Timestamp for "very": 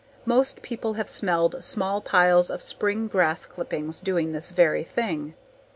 4.49-4.83